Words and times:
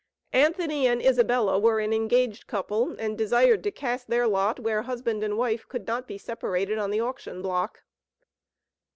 Anthony 0.33 0.87
and 0.87 0.99
Isabella 0.99 1.59
were 1.59 1.79
an 1.79 1.93
engaged 1.93 2.47
couple, 2.47 2.95
and 2.97 3.15
desired 3.15 3.61
to 3.65 3.69
cast 3.69 4.07
their 4.07 4.25
lot 4.27 4.59
where 4.59 4.81
husband 4.81 5.23
and 5.23 5.37
wife 5.37 5.67
could 5.67 5.85
not 5.85 6.07
be 6.07 6.17
separated 6.17 6.79
on 6.79 6.89
the 6.89 6.99
auction 7.01 7.43
block. 7.43 7.83